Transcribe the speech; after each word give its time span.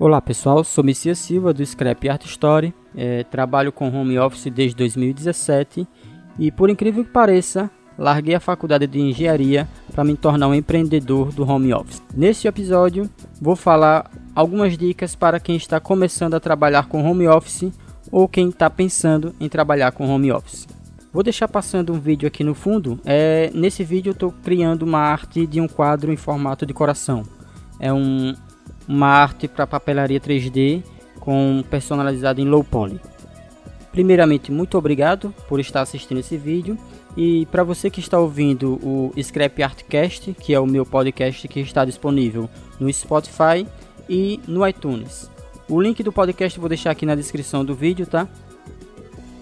Olá 0.00 0.18
pessoal, 0.18 0.64
sou 0.64 0.82
Messias 0.82 1.18
Silva 1.18 1.52
do 1.52 1.62
Scrap 1.62 2.08
Art 2.08 2.24
Story, 2.24 2.72
é, 2.96 3.22
trabalho 3.24 3.70
com 3.70 3.94
home 3.94 4.18
office 4.18 4.50
desde 4.50 4.74
2017 4.74 5.86
e 6.38 6.50
por 6.50 6.70
incrível 6.70 7.04
que 7.04 7.10
pareça, 7.10 7.70
larguei 7.98 8.34
a 8.34 8.40
faculdade 8.40 8.86
de 8.86 8.98
engenharia 8.98 9.68
para 9.92 10.02
me 10.02 10.16
tornar 10.16 10.48
um 10.48 10.54
empreendedor 10.54 11.30
do 11.32 11.46
home 11.46 11.74
office. 11.74 12.02
Neste 12.16 12.48
episódio, 12.48 13.10
vou 13.38 13.54
falar 13.54 14.10
algumas 14.34 14.78
dicas 14.78 15.14
para 15.14 15.38
quem 15.38 15.56
está 15.56 15.78
começando 15.78 16.32
a 16.32 16.40
trabalhar 16.40 16.86
com 16.86 17.04
home 17.04 17.28
office 17.28 17.70
ou 18.10 18.26
quem 18.26 18.48
está 18.48 18.70
pensando 18.70 19.34
em 19.38 19.50
trabalhar 19.50 19.92
com 19.92 20.08
home 20.08 20.32
office. 20.32 20.66
Vou 21.12 21.22
deixar 21.22 21.46
passando 21.46 21.92
um 21.92 22.00
vídeo 22.00 22.26
aqui 22.26 22.42
no 22.42 22.54
fundo. 22.54 22.98
É, 23.04 23.50
nesse 23.52 23.84
vídeo 23.84 24.08
eu 24.08 24.14
estou 24.14 24.32
criando 24.42 24.82
uma 24.82 25.00
arte 25.00 25.46
de 25.46 25.60
um 25.60 25.68
quadro 25.68 26.10
em 26.10 26.16
formato 26.16 26.64
de 26.64 26.72
coração. 26.72 27.22
É 27.78 27.92
um, 27.92 28.34
uma 28.90 29.06
arte 29.06 29.46
para 29.46 29.68
papelaria 29.68 30.18
3D 30.18 30.82
com 31.20 31.62
personalizado 31.70 32.40
em 32.40 32.44
low 32.44 32.64
poly. 32.64 33.00
Primeiramente, 33.92 34.50
muito 34.50 34.76
obrigado 34.76 35.32
por 35.48 35.60
estar 35.60 35.80
assistindo 35.80 36.18
esse 36.18 36.36
vídeo. 36.36 36.76
E 37.16 37.46
para 37.46 37.62
você 37.62 37.88
que 37.88 38.00
está 38.00 38.18
ouvindo 38.18 38.78
o 38.82 39.12
Scrap 39.20 39.62
Artcast, 39.62 40.32
que 40.34 40.52
é 40.52 40.58
o 40.60 40.66
meu 40.66 40.84
podcast 40.84 41.46
que 41.46 41.60
está 41.60 41.84
disponível 41.84 42.48
no 42.80 42.92
Spotify 42.92 43.66
e 44.08 44.40
no 44.46 44.66
iTunes. 44.66 45.30
O 45.68 45.80
link 45.80 46.02
do 46.02 46.12
podcast 46.12 46.56
eu 46.56 46.60
vou 46.60 46.68
deixar 46.68 46.90
aqui 46.90 47.06
na 47.06 47.14
descrição 47.14 47.64
do 47.64 47.74
vídeo, 47.74 48.06
tá? 48.06 48.28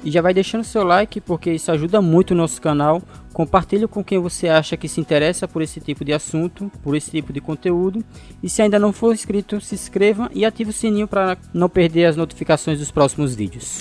E 0.05 0.11
já 0.11 0.23
vai 0.23 0.33
deixando 0.33 0.65
seu 0.65 0.85
like 0.85 1.21
porque 1.21 1.53
isso 1.53 1.71
ajuda 1.73 2.01
muito 2.01 2.31
o 2.31 2.37
nosso 2.37 2.61
canal. 2.61 3.03
Compartilhe 3.33 3.87
com 3.87 4.03
quem 4.03 4.19
você 4.19 4.49
acha 4.49 4.77
que 4.77 4.89
se 4.89 5.01
interessa 5.01 5.47
por 5.47 5.63
esse 5.63 5.81
tipo 5.81 6.05
de 6.05 6.13
assunto, 6.13 6.71
por 6.83 6.97
esse 6.97 7.11
tipo 7.11 7.33
de 7.33 7.41
conteúdo. 7.41 8.05
E 8.43 8.49
se 8.49 8.63
ainda 8.63 8.79
não 8.79 8.93
for 8.93 9.13
inscrito, 9.13 9.61
se 9.61 9.75
inscreva 9.75 10.31
e 10.35 10.45
ative 10.45 10.71
o 10.71 10.73
sininho 10.73 11.09
para 11.09 11.37
não 11.53 11.69
perder 11.69 12.07
as 12.07 12.17
notificações 12.17 12.79
dos 12.79 12.91
próximos 12.91 13.35
vídeos. 13.35 13.81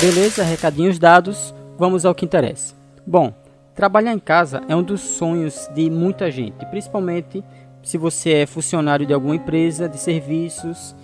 Beleza, 0.00 0.42
recadinhos 0.42 0.98
dados, 0.98 1.54
vamos 1.78 2.04
ao 2.04 2.14
que 2.14 2.26
interessa. 2.26 2.74
Bom, 3.06 3.32
trabalhar 3.74 4.12
em 4.12 4.18
casa 4.18 4.62
é 4.68 4.76
um 4.76 4.82
dos 4.82 5.00
sonhos 5.00 5.66
de 5.74 5.88
muita 5.88 6.30
gente, 6.30 6.66
principalmente 6.66 7.42
se 7.84 7.98
você 7.98 8.32
é 8.32 8.46
funcionário 8.46 9.04
de 9.06 9.12
alguma 9.12 9.36
empresa 9.36 9.86
de 9.86 9.98
serviços, 9.98 10.96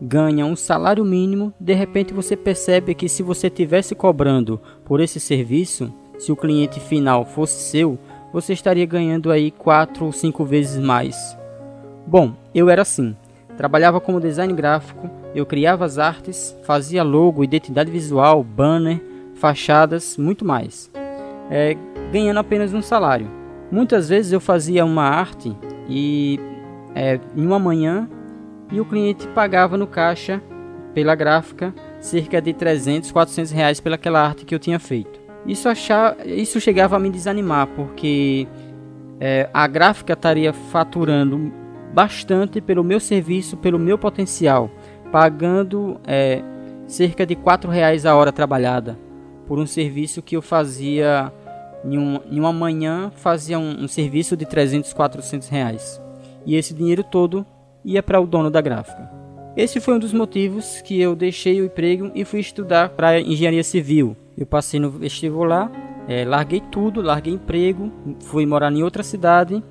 ganha 0.00 0.44
um 0.44 0.54
salário 0.54 1.02
mínimo, 1.02 1.52
de 1.58 1.72
repente 1.72 2.12
você 2.12 2.36
percebe 2.36 2.94
que 2.94 3.08
se 3.08 3.22
você 3.22 3.48
tivesse 3.48 3.94
cobrando 3.94 4.60
por 4.84 5.00
esse 5.00 5.18
serviço, 5.18 5.90
se 6.18 6.30
o 6.30 6.36
cliente 6.36 6.78
final 6.78 7.24
fosse 7.24 7.70
seu, 7.70 7.98
você 8.32 8.52
estaria 8.52 8.84
ganhando 8.84 9.32
aí 9.32 9.50
4 9.50 10.04
ou 10.04 10.12
5 10.12 10.44
vezes 10.44 10.78
mais. 10.78 11.36
Bom, 12.06 12.34
eu 12.54 12.68
era 12.68 12.82
assim. 12.82 13.16
Trabalhava 13.56 14.00
como 14.00 14.20
design 14.20 14.52
gráfico, 14.52 15.08
eu 15.34 15.46
criava 15.46 15.86
as 15.86 15.96
artes, 15.96 16.54
fazia 16.64 17.02
logo, 17.02 17.42
identidade 17.42 17.90
visual, 17.90 18.42
banner, 18.44 19.00
fachadas, 19.36 20.18
muito 20.18 20.44
mais. 20.44 20.90
É, 21.50 21.76
ganhando 22.12 22.40
apenas 22.40 22.74
um 22.74 22.82
salário. 22.82 23.30
Muitas 23.70 24.08
vezes 24.08 24.32
eu 24.32 24.40
fazia 24.40 24.84
uma 24.84 25.04
arte 25.04 25.56
e 25.88 26.38
é, 26.94 27.20
em 27.36 27.46
uma 27.46 27.58
manhã 27.58 28.08
e 28.70 28.80
o 28.80 28.84
cliente 28.84 29.26
pagava 29.28 29.76
no 29.76 29.86
caixa 29.86 30.42
pela 30.94 31.14
gráfica 31.14 31.74
cerca 32.00 32.40
de 32.40 32.52
300, 32.52 33.10
400 33.10 33.50
reais 33.50 33.80
pelaquela 33.80 34.20
arte 34.20 34.44
que 34.44 34.54
eu 34.54 34.58
tinha 34.58 34.78
feito. 34.78 35.20
Isso, 35.46 35.68
achar, 35.68 36.16
isso 36.26 36.60
chegava 36.60 36.96
a 36.96 36.98
me 36.98 37.10
desanimar 37.10 37.66
porque 37.68 38.46
é, 39.20 39.48
a 39.52 39.66
gráfica 39.66 40.14
estaria 40.14 40.52
faturando 40.52 41.52
bastante 41.92 42.60
pelo 42.60 42.82
meu 42.82 42.98
serviço, 42.98 43.56
pelo 43.56 43.78
meu 43.78 43.98
potencial, 43.98 44.70
pagando 45.12 46.00
é, 46.06 46.42
cerca 46.86 47.26
de 47.26 47.34
4 47.34 47.70
reais 47.70 48.06
a 48.06 48.14
hora 48.14 48.32
trabalhada 48.32 48.98
por 49.46 49.58
um 49.58 49.66
serviço 49.66 50.22
que 50.22 50.36
eu 50.36 50.42
fazia 50.42 51.32
em, 51.84 51.98
um, 51.98 52.20
em 52.30 52.40
uma 52.40 52.52
manhã 52.52 53.12
fazia 53.14 53.58
um, 53.58 53.84
um, 53.84 53.88
serviço 53.88 54.36
de 54.36 54.46
300, 54.46 54.92
400 54.92 55.48
reais. 55.48 56.00
E 56.46 56.56
esse 56.56 56.74
dinheiro 56.74 57.04
todo 57.04 57.46
ia 57.84 58.02
para 58.02 58.20
o 58.20 58.26
dono 58.26 58.50
da 58.50 58.60
gráfica. 58.60 59.10
Esse 59.56 59.80
foi 59.80 59.94
um 59.94 59.98
dos 59.98 60.12
motivos 60.12 60.80
que 60.80 61.00
eu 61.00 61.14
deixei 61.14 61.60
o 61.60 61.66
emprego 61.66 62.10
e 62.14 62.24
fui 62.24 62.40
estudar 62.40 62.88
para 62.88 63.20
engenharia 63.20 63.62
civil. 63.62 64.16
Eu 64.36 64.46
passei 64.46 64.80
no 64.80 64.90
vestibular, 64.90 65.70
é, 66.08 66.24
larguei 66.24 66.60
tudo, 66.60 67.00
larguei 67.00 67.34
emprego, 67.34 67.92
fui 68.20 68.44
morar 68.46 68.72
em 68.72 68.82
outra 68.82 69.02
cidade 69.02 69.62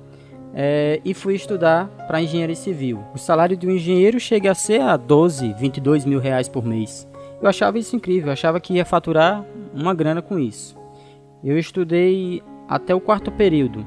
é, 0.54 1.00
e 1.04 1.12
fui 1.12 1.34
estudar 1.34 1.88
para 2.06 2.22
engenharia 2.22 2.54
civil. 2.54 3.04
O 3.14 3.18
salário 3.18 3.56
de 3.56 3.66
um 3.66 3.70
engenheiro 3.70 4.18
chega 4.18 4.52
a 4.52 4.54
ser 4.54 4.80
a 4.80 4.96
12, 4.96 5.52
22 5.54 6.06
mil 6.06 6.18
reais 6.18 6.48
por 6.48 6.64
mês. 6.64 7.06
Eu 7.42 7.48
achava 7.48 7.78
isso 7.78 7.94
incrível, 7.94 8.28
eu 8.28 8.32
achava 8.32 8.58
que 8.60 8.72
ia 8.72 8.86
faturar 8.86 9.44
uma 9.74 9.92
grana 9.92 10.22
com 10.22 10.38
isso. 10.38 10.83
Eu 11.44 11.58
estudei 11.58 12.42
até 12.66 12.94
o 12.94 13.00
quarto 13.00 13.30
período. 13.30 13.84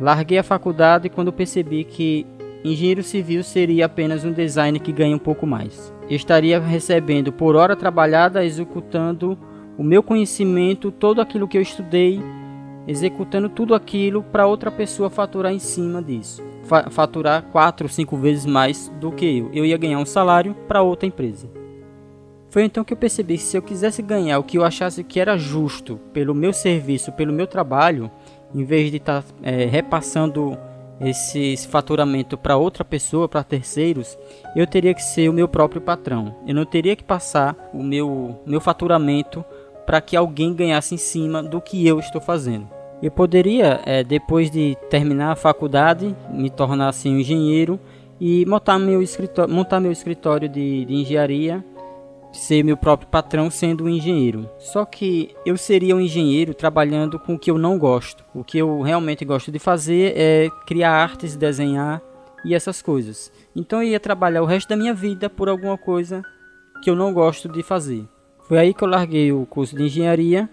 Larguei 0.00 0.38
a 0.38 0.44
faculdade 0.44 1.08
quando 1.08 1.32
percebi 1.32 1.82
que 1.82 2.24
engenheiro 2.64 3.02
civil 3.02 3.42
seria 3.42 3.86
apenas 3.86 4.24
um 4.24 4.30
design 4.32 4.78
que 4.78 4.92
ganha 4.92 5.16
um 5.16 5.18
pouco 5.18 5.44
mais. 5.44 5.92
Estaria 6.08 6.60
recebendo 6.60 7.32
por 7.32 7.56
hora 7.56 7.74
trabalhada, 7.74 8.44
executando 8.44 9.36
o 9.76 9.82
meu 9.82 10.04
conhecimento, 10.04 10.92
todo 10.92 11.20
aquilo 11.20 11.48
que 11.48 11.58
eu 11.58 11.62
estudei, 11.62 12.20
executando 12.86 13.48
tudo 13.48 13.74
aquilo 13.74 14.22
para 14.22 14.46
outra 14.46 14.70
pessoa 14.70 15.10
faturar 15.10 15.52
em 15.52 15.58
cima 15.58 16.00
disso. 16.00 16.44
Faturar 16.90 17.42
quatro, 17.50 17.88
cinco 17.88 18.16
vezes 18.16 18.46
mais 18.46 18.88
do 19.00 19.10
que 19.10 19.38
eu. 19.38 19.50
Eu 19.52 19.64
ia 19.64 19.76
ganhar 19.76 19.98
um 19.98 20.06
salário 20.06 20.54
para 20.68 20.80
outra 20.80 21.08
empresa. 21.08 21.65
Foi 22.56 22.64
então 22.64 22.82
que 22.82 22.94
eu 22.94 22.96
percebi 22.96 23.36
que 23.36 23.42
se 23.42 23.54
eu 23.54 23.60
quisesse 23.60 24.00
ganhar 24.00 24.38
o 24.38 24.42
que 24.42 24.56
eu 24.56 24.64
achasse 24.64 25.04
que 25.04 25.20
era 25.20 25.36
justo 25.36 26.00
pelo 26.14 26.34
meu 26.34 26.54
serviço, 26.54 27.12
pelo 27.12 27.30
meu 27.30 27.46
trabalho, 27.46 28.10
em 28.54 28.64
vez 28.64 28.90
de 28.90 28.96
estar 28.96 29.22
tá, 29.22 29.28
é, 29.42 29.66
repassando 29.66 30.56
esse, 30.98 31.38
esse 31.38 31.68
faturamento 31.68 32.38
para 32.38 32.56
outra 32.56 32.82
pessoa, 32.82 33.28
para 33.28 33.44
terceiros, 33.44 34.16
eu 34.56 34.66
teria 34.66 34.94
que 34.94 35.02
ser 35.02 35.28
o 35.28 35.34
meu 35.34 35.46
próprio 35.46 35.82
patrão. 35.82 36.34
Eu 36.46 36.54
não 36.54 36.64
teria 36.64 36.96
que 36.96 37.04
passar 37.04 37.54
o 37.74 37.82
meu, 37.82 38.40
meu 38.46 38.58
faturamento 38.58 39.44
para 39.84 40.00
que 40.00 40.16
alguém 40.16 40.54
ganhasse 40.54 40.94
em 40.94 40.98
cima 40.98 41.42
do 41.42 41.60
que 41.60 41.86
eu 41.86 42.00
estou 42.00 42.22
fazendo. 42.22 42.66
Eu 43.02 43.10
poderia, 43.10 43.82
é, 43.84 44.02
depois 44.02 44.50
de 44.50 44.78
terminar 44.88 45.32
a 45.32 45.36
faculdade, 45.36 46.16
me 46.30 46.48
tornar 46.48 46.88
assim 46.88 47.16
um 47.16 47.20
engenheiro 47.20 47.78
e 48.18 48.46
montar 48.46 48.78
meu 48.78 49.02
escritório, 49.02 49.52
montar 49.52 49.78
meu 49.78 49.92
escritório 49.92 50.48
de, 50.48 50.86
de 50.86 50.94
engenharia 50.94 51.62
ser 52.36 52.62
meu 52.62 52.76
próprio 52.76 53.08
patrão 53.08 53.50
sendo 53.50 53.84
um 53.84 53.88
engenheiro. 53.88 54.48
Só 54.58 54.84
que 54.84 55.34
eu 55.44 55.56
seria 55.56 55.96
um 55.96 56.00
engenheiro 56.00 56.54
trabalhando 56.54 57.18
com 57.18 57.34
o 57.34 57.38
que 57.38 57.50
eu 57.50 57.58
não 57.58 57.78
gosto. 57.78 58.24
O 58.34 58.44
que 58.44 58.58
eu 58.58 58.80
realmente 58.82 59.24
gosto 59.24 59.50
de 59.50 59.58
fazer 59.58 60.12
é 60.16 60.50
criar 60.66 60.92
artes, 60.92 61.36
desenhar 61.36 62.02
e 62.44 62.54
essas 62.54 62.80
coisas. 62.80 63.32
Então 63.54 63.82
eu 63.82 63.88
ia 63.88 64.00
trabalhar 64.00 64.42
o 64.42 64.46
resto 64.46 64.68
da 64.68 64.76
minha 64.76 64.94
vida 64.94 65.28
por 65.28 65.48
alguma 65.48 65.76
coisa 65.76 66.22
que 66.82 66.90
eu 66.90 66.94
não 66.94 67.12
gosto 67.12 67.48
de 67.48 67.62
fazer. 67.62 68.06
Foi 68.46 68.58
aí 68.58 68.72
que 68.72 68.84
eu 68.84 68.88
larguei 68.88 69.32
o 69.32 69.44
curso 69.46 69.74
de 69.74 69.82
engenharia 69.82 70.48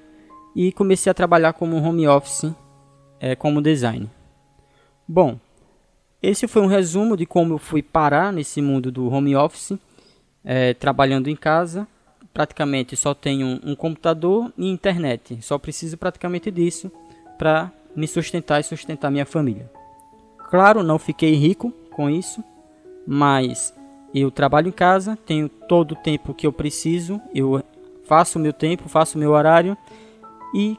e 0.56 0.72
comecei 0.72 1.12
a 1.12 1.14
trabalhar 1.14 1.54
como 1.54 1.78
home 1.78 2.08
office, 2.08 2.52
é, 3.20 3.36
como 3.36 3.62
design. 3.62 4.10
Bom, 5.08 5.38
esse 6.22 6.48
foi 6.48 6.62
um 6.62 6.68
resumo 6.68 7.18
de 7.18 7.26
como 7.26 7.54
eu 7.54 7.58
fui 7.58 7.84
parar 7.84 8.32
nesse 8.32 8.62
mundo 8.62 8.92
do 8.92 9.08
home 9.10 9.36
office 9.36 9.78
é, 10.44 10.74
trabalhando 10.74 11.30
em 11.30 11.36
casa, 11.36 11.88
praticamente 12.34 12.96
só 12.96 13.14
tenho 13.14 13.60
um, 13.64 13.76
computador 13.76 14.52
e 14.58 14.70
internet. 14.70 15.38
Só 15.42 15.58
preciso 15.58 15.98
praticamente 15.98 16.50
disso 16.50 16.92
para 17.38 17.72
me 17.96 18.08
sustentar 18.08 18.60
e 18.60 18.64
sustentar 18.64 19.12
minha 19.12 19.26
família. 19.26 19.70
Claro, 20.50 20.84
não 20.84 21.00
fiquei 21.00 21.34
rico 21.36 21.72
com 21.92 22.10
isso, 22.10 22.44
mas 23.08 23.74
eu 24.14 24.30
trabalho 24.32 24.68
em 24.68 24.72
casa, 24.72 25.18
tenho 25.26 25.48
todo 25.48 25.94
o 25.94 25.96
tempo 25.96 26.34
que 26.34 26.46
eu 26.46 26.54
preciso, 26.54 27.22
eu 27.34 27.64
faço 28.06 28.38
o 28.38 28.42
meu 28.42 28.54
tempo, 28.54 28.90
faço 28.90 29.18
o 29.18 29.20
meu 29.20 29.32
horário 29.32 29.78
e 30.54 30.78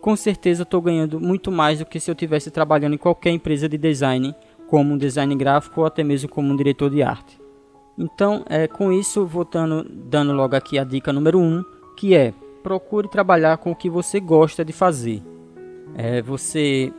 com 0.00 0.14
certeza 0.14 0.62
estou 0.62 0.80
ganhando 0.80 1.18
muito 1.18 1.50
mais 1.50 1.78
do 1.78 1.86
que 1.86 1.98
se 1.98 2.10
eu 2.10 2.14
tivesse 2.14 2.50
trabalhando 2.50 2.94
em 2.94 2.98
qualquer 2.98 3.30
empresa 3.30 3.68
de 3.68 3.76
design, 3.76 4.34
como 4.68 4.94
um 4.94 4.98
design 4.98 5.34
gráfico 5.34 5.80
ou 5.80 5.86
até 5.86 6.04
mesmo 6.04 6.28
como 6.28 6.52
um 6.52 6.56
diretor 6.56 6.90
de 6.90 7.02
arte. 7.02 7.45
Então, 7.98 8.44
é, 8.48 8.66
com 8.66 8.92
isso, 8.92 9.24
voltando, 9.24 9.84
dando 9.88 10.32
logo 10.32 10.54
aqui 10.54 10.78
a 10.78 10.84
dica 10.84 11.12
número 11.12 11.38
1, 11.38 11.42
um, 11.42 11.64
que 11.96 12.14
é 12.14 12.34
procure 12.62 13.08
trabalhar 13.08 13.56
com 13.58 13.70
o 13.70 13.76
que 13.76 13.88
você 13.88 14.20
gosta 14.20 14.64
de 14.64 14.72
fazer. 14.72 15.22
É, 15.94 16.20
você, 16.20 16.92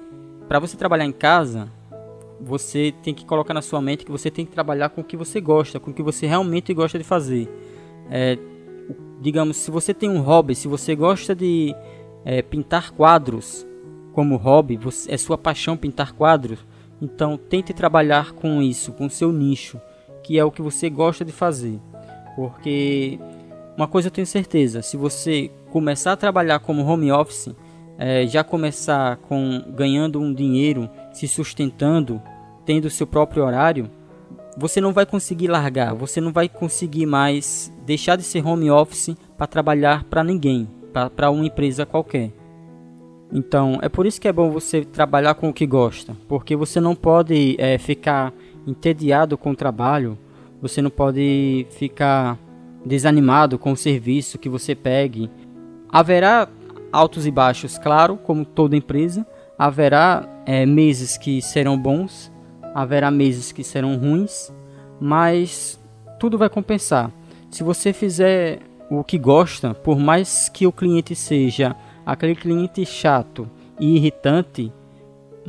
para 0.48 0.60
você 0.60 0.76
trabalhar 0.76 1.06
em 1.06 1.12
casa, 1.12 1.70
você 2.40 2.94
tem 3.04 3.14
que 3.14 3.26
colocar 3.26 3.54
na 3.54 3.62
sua 3.62 3.82
mente 3.82 4.06
que 4.06 4.12
você 4.12 4.32
tem 4.32 4.46
que 4.46 4.52
trabalhar 4.52 4.90
com 4.90 5.02
o 5.02 5.04
que 5.04 5.18
você 5.18 5.42
gosta, 5.42 5.80
com 5.80 5.92
o 5.92 5.94
que 5.94 6.02
você 6.02 6.26
realmente 6.26 6.74
gosta 6.74 6.98
de 6.98 7.04
fazer. 7.04 7.48
É, 8.10 8.38
digamos, 9.22 9.58
se 9.58 9.70
você 9.70 9.94
tem 9.94 10.10
um 10.10 10.22
hobby, 10.22 10.56
se 10.56 10.68
você 10.68 10.96
gosta 10.96 11.36
de 11.36 11.76
é, 12.24 12.42
pintar 12.42 12.92
quadros, 12.92 13.68
como 14.14 14.36
hobby, 14.36 14.78
você, 14.78 15.14
é 15.14 15.18
sua 15.18 15.38
paixão 15.38 15.78
pintar 15.78 16.14
quadros, 16.14 16.60
então 17.02 17.38
tente 17.38 17.74
trabalhar 17.74 18.32
com 18.32 18.62
isso, 18.62 18.92
com 18.94 19.06
o 19.06 19.10
seu 19.10 19.32
nicho, 19.32 19.80
que 20.28 20.38
é 20.38 20.44
o 20.44 20.52
que 20.52 20.62
você 20.62 20.90
gosta 20.90 21.24
de 21.24 21.32
fazer. 21.32 21.80
Porque 22.36 23.18
uma 23.78 23.88
coisa 23.88 24.10
eu 24.10 24.12
tenho 24.12 24.28
certeza, 24.28 24.82
se 24.82 24.98
você 24.98 25.50
começar 25.72 26.12
a 26.12 26.18
trabalhar 26.18 26.60
como 26.60 26.86
home 26.86 27.10
office, 27.12 27.56
é, 27.98 28.28
já 28.28 28.44
começar 28.44 29.16
com 29.16 29.64
ganhando 29.70 30.20
um 30.20 30.34
dinheiro, 30.34 30.90
se 31.14 31.30
sustentando, 31.30 32.22
tendo 32.66 32.90
seu 32.90 33.08
próprio 33.08 33.46
horário, 33.46 33.90
você 34.58 34.82
não 34.82 34.92
vai 34.92 35.06
conseguir 35.06 35.48
largar, 35.48 35.96
você 35.96 36.20
não 36.20 36.34
vai 36.34 36.50
conseguir 36.50 37.06
mais 37.06 37.72
deixar 37.86 38.18
de 38.18 38.24
ser 38.24 38.46
home 38.46 38.70
office 38.70 39.16
para 39.38 39.48
trabalhar 39.48 40.04
para 40.04 40.26
ninguém, 40.26 40.68
para 41.16 41.32
uma 41.32 41.46
empresa 41.46 41.86
qualquer. 41.86 42.34
Então, 43.32 43.80
é 43.82 43.88
por 43.88 44.06
isso 44.06 44.20
que 44.20 44.28
é 44.28 44.34
bom 44.34 44.52
você 44.52 44.84
trabalhar 44.84 45.36
com 45.36 45.50
o 45.50 45.54
que 45.54 45.66
gosta, 45.66 46.16
porque 46.28 46.56
você 46.56 46.82
não 46.82 46.96
pode 46.96 47.56
é, 47.58 47.78
ficar 47.78 48.34
entediado 48.68 49.38
com 49.38 49.52
o 49.52 49.56
trabalho, 49.56 50.18
você 50.62 50.82
não 50.82 50.90
pode 50.90 51.66
ficar 51.72 52.38
desanimado 52.86 53.58
com 53.58 53.72
o 53.72 53.78
serviço 53.78 54.38
que 54.38 54.50
você 54.50 54.76
pegue. 54.76 55.30
Haverá 55.90 56.48
altos 56.92 57.26
e 57.26 57.32
baixos, 57.32 57.78
claro, 57.78 58.18
como 58.18 58.46
toda 58.46 58.76
empresa. 58.76 59.26
Haverá 59.58 60.28
é, 60.46 60.66
meses 60.66 61.18
que 61.18 61.42
serão 61.42 61.78
bons, 61.78 62.32
haverá 62.76 63.10
meses 63.10 63.52
que 63.52 63.64
serão 63.64 63.98
ruins, 63.98 64.54
mas 65.00 65.80
tudo 66.20 66.38
vai 66.38 66.50
compensar. 66.50 67.12
Se 67.50 67.64
você 67.64 67.94
fizer 67.94 68.60
o 68.90 69.04
que 69.04 69.18
gosta, 69.18 69.74
por 69.74 69.98
mais 69.98 70.50
que 70.50 70.68
o 70.68 70.72
cliente 70.72 71.16
seja 71.16 71.76
aquele 72.06 72.36
cliente 72.36 72.86
chato 72.86 73.50
e 73.80 73.96
irritante, 73.96 74.72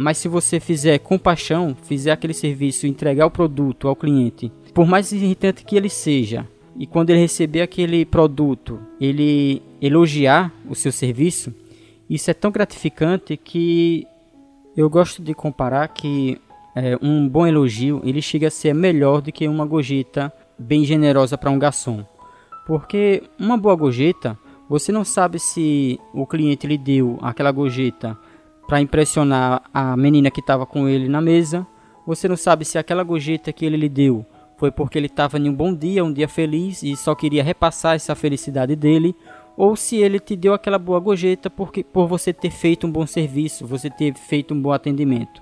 mas 0.01 0.17
se 0.19 0.29
você 0.29 0.61
fizer 0.61 0.99
com 0.99 1.19
paixão, 1.19 1.77
fizer 1.83 2.13
aquele 2.13 2.33
serviço, 2.33 2.87
entregar 2.87 3.27
o 3.27 3.31
produto 3.33 3.89
ao 3.89 3.97
cliente, 3.97 4.53
por 4.73 4.87
mais 4.87 5.11
irritante 5.11 5.65
que 5.65 5.75
ele 5.75 5.89
seja, 5.89 6.47
e 6.79 6.87
quando 6.87 7.11
ele 7.11 7.19
receber 7.19 7.63
aquele 7.63 8.07
produto, 8.07 8.79
ele 9.01 9.61
elogiar 9.83 10.53
o 10.69 10.75
seu 10.77 10.93
serviço, 10.93 11.53
isso 12.09 12.31
é 12.31 12.35
tão 12.35 12.53
gratificante 12.53 13.37
que 13.37 14.07
eu 14.77 14.89
gosto 14.89 15.21
de 15.21 15.35
comparar 15.35 15.89
que 15.89 16.41
é, 16.77 16.97
um 17.03 17.29
bom 17.29 17.45
elogio 17.45 18.01
ele 18.05 18.23
chega 18.23 18.47
a 18.47 18.53
ser 18.53 18.73
melhor 18.73 19.21
do 19.21 19.33
que 19.33 19.49
uma 19.49 19.67
gorjeta 19.67 20.33
bem 20.57 20.85
generosa 20.85 21.37
para 21.37 21.51
um 21.51 21.59
garçom. 21.59 22.07
Porque 22.69 23.25
uma 23.37 23.57
boa 23.57 23.75
gorjeta 23.75 24.39
você 24.69 24.93
não 24.93 25.05
sabe 25.05 25.41
se 25.41 25.99
o 26.15 26.25
cliente 26.25 26.69
lhe 26.69 26.79
deu 26.79 27.19
aquela 27.21 27.51
gorjeta 27.51 28.17
para 28.69 28.83
impressionar 28.83 29.63
a 29.73 29.97
menina 29.97 30.31
que 30.31 30.41
estava 30.41 30.67
com 30.67 30.87
ele 30.87 31.09
na 31.09 31.23
mesa. 31.23 31.67
Você 32.07 32.29
não 32.29 32.37
sabe 32.37 32.67
se 32.67 32.79
aquela 32.79 33.03
gorjeta 33.03 33.53
que 33.53 33.65
ele 33.65 33.79
lhe 33.79 33.89
deu 33.89 34.25
foi 34.59 34.73
porque 34.73 34.99
ele 34.99 35.07
estava 35.07 35.39
em 35.39 35.49
um 35.49 35.55
bom 35.55 35.73
dia, 35.73 36.05
um 36.05 36.13
dia 36.13 36.29
feliz 36.29 36.83
e 36.83 36.95
só 36.97 37.15
queria 37.15 37.45
repassar 37.45 37.95
essa 37.95 38.15
felicidade 38.17 38.75
dele, 38.75 39.15
ou 39.57 39.77
se 39.77 39.97
ele 39.97 40.19
te 40.19 40.35
deu 40.35 40.53
aquela 40.53 40.79
boa 40.79 40.99
gorjeta 40.99 41.49
porque 41.49 41.85
por 41.85 42.09
você 42.09 42.33
ter 42.33 42.51
feito 42.51 42.87
um 42.87 42.91
bom 42.91 43.07
serviço, 43.07 43.67
você 43.67 43.89
ter 43.89 44.15
feito 44.15 44.53
um 44.53 44.61
bom 44.61 44.73
atendimento. 44.73 45.41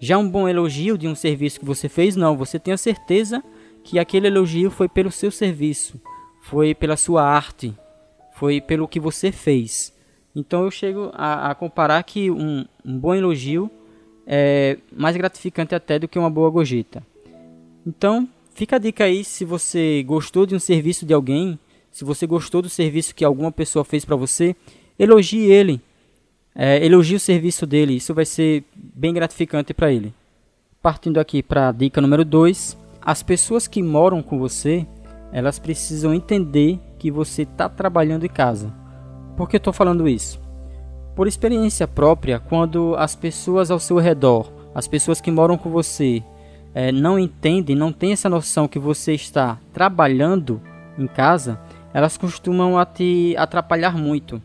Já 0.00 0.18
um 0.18 0.28
bom 0.28 0.48
elogio 0.48 0.98
de 0.98 1.06
um 1.06 1.14
serviço 1.14 1.60
que 1.60 1.64
você 1.64 1.88
fez, 1.88 2.16
não, 2.16 2.36
você 2.36 2.58
tem 2.58 2.74
a 2.74 2.76
certeza 2.76 3.42
que 3.84 3.98
aquele 4.00 4.26
elogio 4.26 4.70
foi 4.70 4.88
pelo 4.88 5.12
seu 5.12 5.30
serviço, 5.30 6.00
foi 6.42 6.74
pela 6.74 6.96
sua 6.96 7.22
arte, 7.22 7.72
foi 8.32 8.60
pelo 8.60 8.88
que 8.88 8.98
você 8.98 9.30
fez. 9.30 9.94
Então 10.34 10.64
eu 10.64 10.70
chego 10.70 11.10
a, 11.14 11.50
a 11.50 11.54
comparar 11.54 12.02
que 12.02 12.30
um, 12.30 12.64
um, 12.84 12.98
bom 12.98 13.14
elogio 13.14 13.70
é 14.26 14.78
mais 14.90 15.16
gratificante 15.16 15.74
até 15.74 15.98
do 15.98 16.08
que 16.08 16.18
uma 16.18 16.30
boa 16.30 16.50
gorjeta. 16.50 17.02
Então 17.86 18.28
fica 18.54 18.76
a 18.76 18.78
dica 18.78 19.04
aí 19.04 19.22
se 19.22 19.44
você 19.44 20.02
gostou 20.02 20.44
de 20.44 20.54
um 20.54 20.58
serviço 20.58 21.06
de 21.06 21.14
alguém, 21.14 21.58
se 21.92 22.04
você 22.04 22.26
gostou 22.26 22.60
do 22.60 22.68
serviço 22.68 23.14
que 23.14 23.24
alguma 23.24 23.52
pessoa 23.52 23.84
fez 23.84 24.04
para 24.04 24.16
você, 24.16 24.56
elogie 24.98 25.50
ele, 25.50 25.80
é, 26.54 26.84
elogie 26.84 27.16
o 27.16 27.20
serviço 27.20 27.66
dele, 27.66 27.94
isso 27.94 28.12
vai 28.12 28.24
ser 28.24 28.64
bem 28.74 29.14
gratificante 29.14 29.72
para 29.72 29.92
ele. 29.92 30.12
Partindo 30.82 31.18
aqui 31.18 31.42
para 31.42 31.68
a 31.68 31.72
dica 31.72 32.00
número 32.00 32.24
2, 32.24 32.76
as 33.00 33.22
pessoas 33.22 33.68
que 33.68 33.82
moram 33.82 34.22
com 34.22 34.38
você, 34.38 34.86
elas 35.32 35.58
precisam 35.58 36.12
entender 36.12 36.80
que 36.98 37.10
você 37.10 37.42
está 37.42 37.68
trabalhando 37.68 38.24
em 38.24 38.28
casa. 38.28 38.83
Por 39.36 39.48
que 39.48 39.56
estou 39.56 39.72
falando 39.72 40.08
isso? 40.08 40.40
Por 41.14 41.26
experiência 41.26 41.86
própria, 41.86 42.38
quando 42.38 42.94
as 42.96 43.14
pessoas 43.14 43.70
ao 43.70 43.78
seu 43.78 43.98
redor, 43.98 44.50
as 44.74 44.88
pessoas 44.88 45.20
que 45.20 45.30
moram 45.30 45.56
com 45.56 45.70
você, 45.70 46.22
é, 46.74 46.90
não 46.90 47.18
entendem, 47.18 47.76
não 47.76 47.92
têm 47.92 48.12
essa 48.12 48.28
noção 48.28 48.66
que 48.66 48.78
você 48.78 49.12
está 49.12 49.58
trabalhando 49.72 50.60
em 50.98 51.06
casa, 51.06 51.58
elas 51.92 52.16
costumam 52.16 52.76
a 52.76 52.84
te 52.84 53.34
atrapalhar 53.38 53.96
muito. 53.96 54.42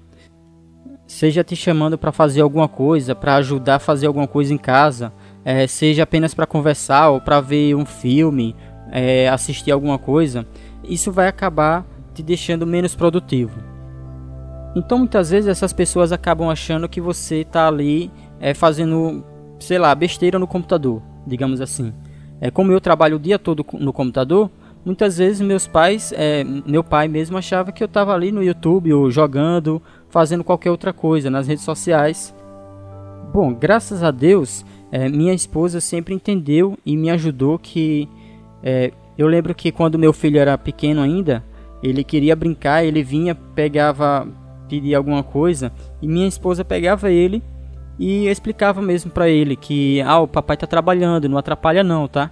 Seja 1.07 1.43
te 1.43 1.55
chamando 1.55 1.97
para 1.97 2.11
fazer 2.11 2.41
alguma 2.41 2.67
coisa, 2.67 3.15
para 3.15 3.35
ajudar 3.35 3.75
a 3.75 3.79
fazer 3.79 4.05
alguma 4.05 4.27
coisa 4.27 4.53
em 4.53 4.57
casa, 4.57 5.11
é, 5.43 5.65
seja 5.65 6.03
apenas 6.03 6.35
para 6.35 6.45
conversar 6.45 7.09
ou 7.09 7.19
para 7.19 7.41
ver 7.41 7.73
um 7.75 7.85
filme, 7.85 8.55
é, 8.91 9.27
assistir 9.27 9.71
alguma 9.71 9.97
coisa, 9.97 10.45
isso 10.83 11.11
vai 11.11 11.27
acabar 11.27 11.85
te 12.13 12.21
deixando 12.21 12.67
menos 12.67 12.95
produtivo. 12.95 13.78
Então 14.75 14.99
muitas 14.99 15.31
vezes 15.31 15.47
essas 15.47 15.73
pessoas 15.73 16.11
acabam 16.11 16.49
achando 16.49 16.87
que 16.87 17.01
você 17.01 17.37
está 17.37 17.67
ali 17.67 18.11
é, 18.39 18.53
fazendo, 18.53 19.23
sei 19.59 19.79
lá, 19.79 19.93
besteira 19.95 20.37
no 20.37 20.47
computador, 20.47 21.01
digamos 21.25 21.59
assim. 21.61 21.93
É, 22.39 22.49
como 22.49 22.71
eu 22.71 22.79
trabalho 22.79 23.17
o 23.17 23.19
dia 23.19 23.37
todo 23.37 23.65
no 23.73 23.91
computador, 23.91 24.49
muitas 24.85 25.17
vezes 25.17 25.41
meus 25.41 25.67
pais, 25.67 26.13
é, 26.15 26.43
meu 26.43 26.83
pai 26.83 27.07
mesmo 27.07 27.37
achava 27.37 27.71
que 27.71 27.83
eu 27.83 27.87
estava 27.87 28.13
ali 28.13 28.31
no 28.31 28.43
YouTube 28.43 28.93
ou 28.93 29.11
jogando, 29.11 29.81
fazendo 30.09 30.43
qualquer 30.43 30.71
outra 30.71 30.93
coisa 30.93 31.29
nas 31.29 31.47
redes 31.47 31.63
sociais. 31.63 32.33
Bom, 33.33 33.53
graças 33.53 34.03
a 34.03 34.11
Deus, 34.11 34.65
é, 34.91 35.09
minha 35.09 35.33
esposa 35.33 35.81
sempre 35.81 36.13
entendeu 36.13 36.77
e 36.85 36.95
me 36.95 37.09
ajudou 37.09 37.59
que 37.59 38.07
é, 38.63 38.91
eu 39.17 39.27
lembro 39.27 39.53
que 39.53 39.71
quando 39.71 39.99
meu 39.99 40.13
filho 40.13 40.39
era 40.39 40.57
pequeno 40.57 41.01
ainda, 41.01 41.43
ele 41.83 42.03
queria 42.03 42.35
brincar, 42.35 42.83
ele 42.83 43.03
vinha, 43.03 43.35
pegava, 43.35 44.27
pedia 44.69 44.97
alguma 44.97 45.23
coisa 45.23 45.71
e 46.01 46.07
minha 46.07 46.27
esposa 46.27 46.63
pegava 46.63 47.09
ele 47.09 47.41
e 47.97 48.27
explicava 48.27 48.81
mesmo 48.81 49.11
para 49.11 49.27
ele 49.27 49.55
que 49.55 50.01
ah, 50.01 50.19
o 50.19 50.27
papai 50.27 50.55
tá 50.55 50.67
trabalhando, 50.67 51.27
não 51.27 51.37
atrapalha 51.37 51.83
não, 51.83 52.07
tá? 52.07 52.31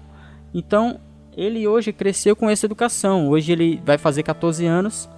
Então, 0.53 0.99
ele 1.35 1.67
hoje 1.67 1.91
cresceu 1.91 2.35
com 2.35 2.49
essa 2.49 2.65
educação. 2.65 3.29
Hoje 3.29 3.51
ele 3.51 3.81
vai 3.85 3.97
fazer 3.97 4.23
14 4.23 4.65
anos 4.65 5.09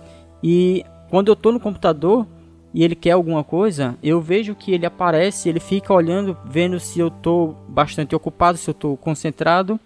e 0.44 0.84
quando 1.10 1.28
eu 1.28 1.36
tô 1.36 1.52
no 1.52 1.60
computador 1.60 2.26
e 2.74 2.84
ele 2.84 2.96
quer 2.96 3.12
alguma 3.12 3.44
coisa, 3.44 3.98
eu 4.02 4.22
vejo 4.22 4.56
que 4.56 4.72
ele 4.72 4.86
aparece, 4.86 5.50
ele 5.50 5.60
fica 5.60 5.94
olhando, 5.94 6.38
vendo 6.46 6.80
se 6.80 7.00
eu 7.00 7.10
tô 7.10 7.56
bastante 7.68 8.16
ocupado, 8.16 8.58
se 8.58 8.70
eu 8.70 8.74
tô 8.74 8.96
concentrado 8.96 9.80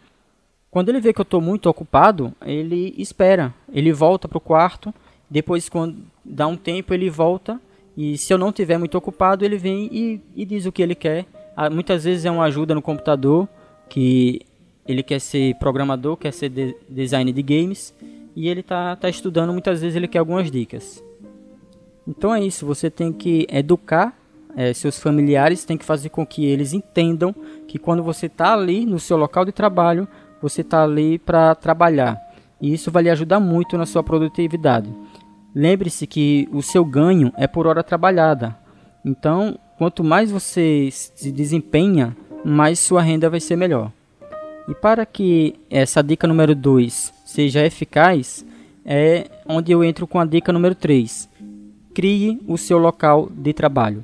quando 0.74 0.90
ele 0.90 1.00
vê 1.00 1.14
que 1.14 1.22
eu 1.22 1.24
estou 1.24 1.40
muito 1.40 1.70
ocupado, 1.70 2.34
ele 2.44 2.96
espera. 2.98 3.54
Ele 3.72 3.94
volta 3.94 4.28
para 4.28 4.40
o 4.40 4.42
quarto. 4.42 4.92
Depois, 5.30 5.70
quando 5.70 5.98
dá 6.24 6.48
um 6.48 6.56
tempo, 6.56 6.94
ele 6.94 7.10
volta. 7.10 7.60
E 7.96 8.18
se 8.18 8.34
eu 8.34 8.38
não 8.38 8.50
estiver 8.50 8.78
muito 8.78 8.98
ocupado, 8.98 9.46
ele 9.46 9.58
vem 9.58 9.90
e, 9.92 10.22
e, 10.36 10.46
diz 10.46 10.66
o 10.66 10.72
que 10.72 10.82
ele 10.82 10.96
quer. 10.96 11.26
Ah, 11.56 11.70
muitas 11.70 12.04
vezes 12.04 12.26
é 12.26 12.32
uma 12.32 12.46
ajuda 12.46 12.74
no 12.74 12.82
computador, 12.82 13.48
que 13.90 14.42
ele 14.88 15.04
quer 15.04 15.20
ser 15.20 15.56
programador, 15.56 16.18
quer 16.18 16.34
ser 16.34 16.50
de 16.50 16.76
design 16.90 17.32
de 17.32 17.42
games. 17.42 17.94
E 18.36 18.48
ele 18.48 18.62
está 18.62 18.96
tá 18.96 19.10
estudando, 19.10 19.54
muitas 19.54 19.82
vezes 19.82 19.96
ele 19.96 20.08
quer 20.08 20.20
algumas 20.20 20.50
dicas. 20.50 21.04
Então 22.08 22.34
é 22.34 22.44
isso, 22.44 22.66
você 22.66 22.90
tem 22.90 23.14
que 23.14 23.48
educar 23.50 24.18
é, 24.56 24.74
seus 24.74 25.00
familiares, 25.00 25.66
tem 25.66 25.78
que 25.78 25.86
fazer 25.86 26.10
com 26.10 26.26
que 26.26 26.46
eles 26.46 26.74
entendam 26.74 27.34
que 27.68 27.80
quando 27.80 28.04
você 28.04 28.26
está 28.26 28.54
ali 28.54 28.86
no 28.86 29.00
seu 29.00 29.18
local 29.18 29.46
de 29.46 29.52
trabalho, 29.52 30.08
você 30.42 30.62
está 30.62 30.84
ali 30.84 31.18
para 31.18 31.56
trabalhar. 31.56 32.20
E 32.62 32.74
isso 32.74 32.92
vai 32.92 33.04
lhe 33.04 33.10
ajudar 33.10 33.40
muito 33.40 33.78
na 33.78 33.86
sua 33.86 34.04
produtividade. 34.04 34.90
Lembre-se 35.56 36.08
que 36.08 36.50
o 36.52 36.62
seu 36.62 36.84
ganho 36.84 37.32
é 37.38 37.48
por 37.48 37.68
hora 37.68 37.84
trabalhada. 37.84 38.58
Então, 39.06 39.60
quanto 39.78 40.04
mais 40.04 40.32
você 40.32 40.90
se 40.92 41.32
desempenha, 41.32 42.16
mais 42.44 42.80
sua 42.80 43.02
renda 43.02 43.30
vai 43.30 43.40
ser 43.40 43.56
melhor. 43.56 43.92
E 44.68 44.74
para 44.74 45.06
que 45.06 45.56
essa 45.70 46.02
dica 46.02 46.28
número 46.28 46.56
2 46.56 47.14
seja 47.26 47.66
eficaz, 47.66 48.46
é 48.86 49.30
onde 49.48 49.72
eu 49.72 49.84
entro 49.84 50.08
com 50.08 50.20
a 50.20 50.26
dica 50.26 50.52
número 50.52 50.74
3. 50.74 51.30
Crie 51.94 52.42
o 52.48 52.58
seu 52.58 52.78
local 52.78 53.30
de 53.32 53.54
trabalho. 53.54 54.04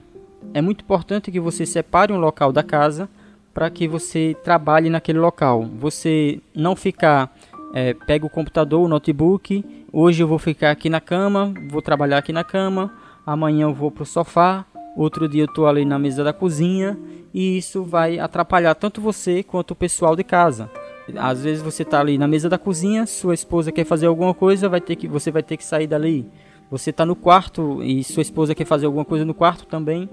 É 0.53 0.62
muito 0.62 0.84
importante 0.84 1.32
que 1.32 1.39
você 1.39 1.65
separe 1.65 2.13
um 2.13 2.20
local 2.20 2.51
da 2.51 2.63
casa 2.63 3.10
para 3.53 3.70
que 3.70 3.88
você 3.88 4.36
trabalhe 4.44 4.89
naquele 4.89 5.20
local. 5.20 5.63
Você 5.79 6.39
não 6.56 6.75
ficar, 6.75 7.36
é, 7.74 7.94
pega 7.94 8.25
o 8.25 8.29
computador, 8.29 8.82
o 8.82 8.88
notebook, 8.88 9.63
hoje 9.91 10.24
eu 10.24 10.27
vou 10.27 10.39
ficar 10.39 10.72
aqui 10.72 10.89
na 10.89 11.01
cama, 11.01 11.53
vou 11.69 11.81
trabalhar 11.81 12.17
aqui 12.17 12.31
na 12.31 12.43
cama, 12.43 12.93
amanhã 13.25 13.63
eu 13.63 13.74
vou 13.74 13.91
para 13.91 14.03
o 14.03 14.05
sofá, 14.05 14.65
outro 14.96 15.27
dia 15.27 15.43
eu 15.43 15.46
estou 15.46 15.67
ali 15.67 15.86
na 15.86 16.00
mesa 16.00 16.24
da 16.24 16.34
cozinha 16.34 16.98
e 17.34 17.58
isso 17.58 17.84
vai 17.84 18.19
atrapalhar 18.19 18.75
tanto 18.75 19.01
você 19.01 19.43
quanto 19.43 19.72
o 19.72 19.75
pessoal 19.75 20.15
de 20.15 20.24
casa. 20.24 20.69
Às 21.15 21.43
vezes 21.43 21.63
você 21.63 21.84
está 21.84 22.00
ali 22.00 22.17
na 22.17 22.27
mesa 22.27 22.50
da 22.50 22.58
cozinha, 22.58 23.05
sua 23.05 23.34
esposa 23.34 23.72
quer 23.72 23.86
fazer 23.86 24.05
alguma 24.08 24.34
coisa, 24.34 24.69
vai 24.69 24.81
ter 24.81 24.96
que, 24.96 25.08
você 25.08 25.31
vai 25.31 25.41
ter 25.41 25.58
que 25.58 25.65
sair 25.65 25.88
dali. 25.88 26.25
Você 26.69 26.91
está 26.91 27.05
no 27.05 27.15
quarto 27.15 27.81
e 27.84 28.03
sua 28.03 28.22
esposa 28.22 28.53
quer 28.53 28.65
fazer 28.65 28.86
alguma 28.86 29.05
coisa 29.05 29.25
no 29.25 29.34
quarto 29.34 29.65
também, 29.65 30.08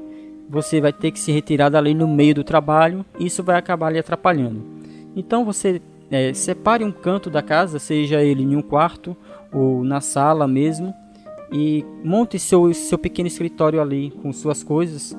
você 0.48 0.80
vai 0.80 0.92
ter 0.92 1.10
que 1.10 1.20
se 1.20 1.30
retirar 1.32 1.68
dali 1.68 1.92
no 1.92 2.08
meio 2.08 2.34
do 2.34 2.44
trabalho, 2.44 3.04
isso 3.18 3.42
vai 3.42 3.56
acabar 3.56 3.90
lhe 3.90 3.98
atrapalhando. 3.98 4.64
Então 5.14 5.44
você 5.44 5.82
é, 6.10 6.32
separe 6.32 6.84
um 6.84 6.92
canto 6.92 7.28
da 7.28 7.42
casa, 7.42 7.78
seja 7.78 8.22
ele 8.22 8.42
em 8.42 8.56
um 8.56 8.62
quarto 8.62 9.16
ou 9.52 9.84
na 9.84 10.00
sala 10.00 10.46
mesmo, 10.46 10.94
e 11.52 11.84
monte 12.04 12.38
seu, 12.38 12.72
seu 12.74 12.98
pequeno 12.98 13.26
escritório 13.26 13.80
ali 13.80 14.10
com 14.22 14.32
suas 14.32 14.62
coisas. 14.62 15.16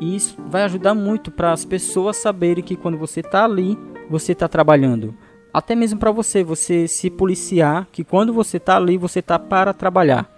E 0.00 0.16
isso 0.16 0.36
vai 0.48 0.62
ajudar 0.62 0.94
muito 0.94 1.30
para 1.30 1.52
as 1.52 1.64
pessoas 1.64 2.16
saberem 2.16 2.64
que 2.64 2.76
quando 2.76 2.96
você 2.96 3.20
está 3.20 3.44
ali, 3.44 3.78
você 4.08 4.32
está 4.32 4.48
trabalhando. 4.48 5.14
Até 5.52 5.74
mesmo 5.74 5.98
para 5.98 6.12
você, 6.12 6.42
você 6.42 6.86
se 6.86 7.10
policiar 7.10 7.88
que 7.92 8.04
quando 8.04 8.32
você 8.32 8.56
está 8.56 8.76
ali, 8.76 8.96
você 8.96 9.18
está 9.18 9.38
para 9.38 9.72
trabalhar. 9.72 10.30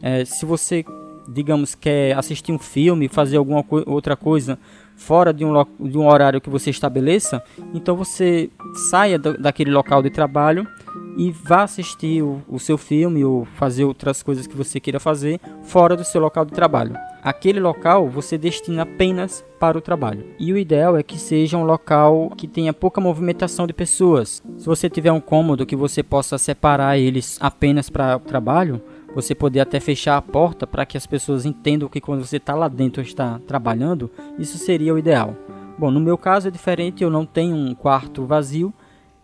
É, 0.00 0.24
se 0.24 0.46
você, 0.46 0.84
digamos, 1.32 1.74
quer 1.74 2.16
assistir 2.16 2.52
um 2.52 2.58
filme, 2.58 3.08
fazer 3.08 3.36
alguma 3.36 3.62
co 3.62 3.82
outra 3.86 4.16
coisa 4.16 4.58
fora 4.96 5.32
de 5.32 5.44
um, 5.44 5.52
de 5.80 5.96
um 5.96 6.06
horário 6.06 6.40
que 6.40 6.50
você 6.50 6.68
estabeleça, 6.68 7.42
então 7.72 7.96
você 7.96 8.50
saia 8.90 9.18
do, 9.18 9.38
daquele 9.38 9.70
local 9.70 10.02
de 10.02 10.10
trabalho 10.10 10.66
e 11.16 11.30
vá 11.30 11.62
assistir 11.62 12.22
o, 12.22 12.42
o, 12.48 12.58
seu 12.58 12.76
filme 12.76 13.24
ou 13.24 13.44
fazer 13.44 13.84
outras 13.84 14.22
coisas 14.22 14.46
que 14.46 14.56
você 14.56 14.78
queira 14.78 15.00
fazer 15.00 15.40
fora 15.62 15.96
do 15.96 16.04
seu 16.04 16.20
local 16.20 16.44
de 16.44 16.52
trabalho. 16.52 16.94
Aquele 17.22 17.60
local 17.60 18.08
você 18.08 18.36
destina 18.36 18.82
apenas 18.82 19.44
para 19.58 19.76
o 19.76 19.80
trabalho. 19.80 20.24
E 20.38 20.52
o 20.52 20.58
ideal 20.58 20.96
é 20.96 21.02
que 21.02 21.18
seja 21.18 21.58
um 21.58 21.64
local 21.64 22.30
que 22.36 22.48
tenha 22.48 22.72
pouca 22.72 23.00
movimentação 23.00 23.66
de 23.66 23.72
pessoas. 23.72 24.42
Se 24.56 24.66
você 24.66 24.88
tiver 24.88 25.12
um 25.12 25.20
cômodo 25.20 25.66
que 25.66 25.76
você 25.76 26.02
possa 26.02 26.38
separar 26.38 26.98
eles 26.98 27.38
apenas 27.40 27.90
para 27.90 28.16
o 28.16 28.20
trabalho, 28.20 28.80
você 29.14 29.34
poder 29.34 29.60
até 29.60 29.80
fechar 29.80 30.16
a 30.16 30.22
porta 30.22 30.66
para 30.66 30.86
que 30.86 30.96
as 30.96 31.06
pessoas 31.06 31.44
entendam 31.44 31.88
que 31.88 32.00
quando 32.00 32.24
você 32.24 32.36
está 32.36 32.54
lá 32.54 32.68
dentro 32.68 33.02
está 33.02 33.40
trabalhando, 33.46 34.10
isso 34.38 34.58
seria 34.58 34.94
o 34.94 34.98
ideal. 34.98 35.36
Bom, 35.78 35.90
no 35.90 36.00
meu 36.00 36.18
caso 36.18 36.48
é 36.48 36.50
diferente, 36.50 37.02
eu 37.02 37.10
não 37.10 37.24
tenho 37.24 37.56
um 37.56 37.74
quarto 37.74 38.24
vazio 38.24 38.72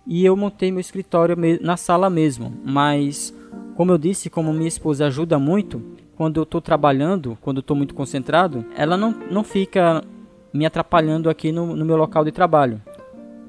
e 0.07 0.25
eu 0.25 0.37
montei 0.37 0.71
meu 0.71 0.81
escritório 0.81 1.37
na 1.61 1.77
sala 1.77 2.09
mesmo, 2.09 2.53
mas 2.65 3.35
como 3.77 3.93
eu 3.93 3.99
disse, 3.99 4.31
como 4.31 4.53
minha 4.53 4.69
esposa 4.69 5.07
ajuda 5.07 5.39
muito, 5.39 5.83
quando 6.17 6.39
eu 6.39 6.45
estou 6.45 6.63
trabalhando, 6.63 7.37
quando 7.43 7.61
estou 7.61 7.77
muito 7.77 7.95
concentrado, 7.95 8.65
ela 8.75 8.97
não, 8.97 9.15
não 9.31 9.45
fica 9.45 10.03
me 10.53 10.65
atrapalhando 10.65 11.29
aqui 11.29 11.53
no, 11.53 11.77
no 11.77 11.85
meu 11.85 11.97
local 11.97 12.25
de 12.25 12.33
trabalho. 12.33 12.81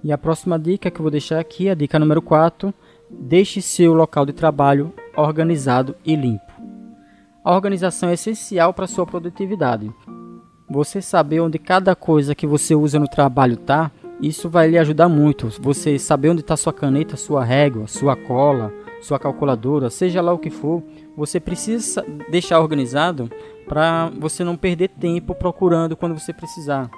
E 0.03 0.11
a 0.11 0.17
próxima 0.17 0.59
dica 0.59 0.91
que 0.91 0.99
eu 0.99 1.03
vou 1.03 1.11
deixar 1.11 1.39
aqui 1.39 1.69
é 1.69 1.71
a 1.71 1.75
dica 1.75 1.97
número 1.97 2.21
4, 2.21 2.73
deixe 3.09 3.61
seu 3.61 3.93
local 3.93 4.25
de 4.25 4.33
trabalho 4.33 4.93
organizado 5.17 5.95
e 6.05 6.15
limpo. 6.15 6.51
A 7.43 7.53
organização 7.53 8.09
é 8.09 8.13
essencial 8.13 8.73
para 8.73 8.87
sua 8.87 9.05
produtividade. 9.05 9.91
Você 10.69 11.01
saber 11.01 11.39
onde 11.39 11.57
cada 11.57 11.95
coisa 11.95 12.35
que 12.35 12.45
você 12.45 12.75
usa 12.75 12.99
no 12.99 13.07
trabalho 13.07 13.53
está, 13.53 13.89
isso 14.21 14.49
vai 14.49 14.67
lhe 14.67 14.77
ajudar 14.77 15.07
muito. 15.07 15.49
Você 15.61 15.97
saber 15.97 16.29
onde 16.29 16.41
está 16.41 16.57
sua 16.57 16.73
caneta, 16.73 17.15
sua 17.15 17.43
régua, 17.43 17.87
sua 17.87 18.15
cola, 18.15 18.73
sua 19.01 19.17
calculadora, 19.17 19.89
seja 19.89 20.21
lá 20.21 20.33
o 20.33 20.39
que 20.39 20.49
for, 20.49 20.83
você 21.15 21.39
precisa 21.39 22.05
deixar 22.29 22.59
organizado 22.59 23.29
para 23.67 24.11
você 24.19 24.43
não 24.43 24.57
perder 24.57 24.89
tempo 24.89 25.33
procurando 25.33 25.95
quando 25.95 26.19
você 26.19 26.33
precisar. 26.33 26.89